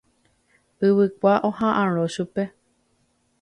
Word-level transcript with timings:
Yvykua 0.87 1.33
oha'ãrõ 1.51 2.07
chupe. 2.15 2.49